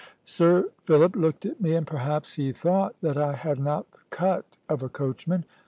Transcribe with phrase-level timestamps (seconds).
[0.25, 4.57] Sir Philip looked at me, and perhaps he thought that I had not the cut
[4.67, 5.45] of a coachman.